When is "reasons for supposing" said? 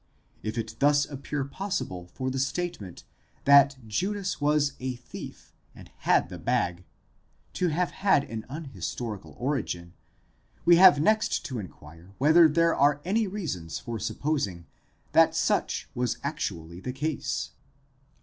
13.27-14.65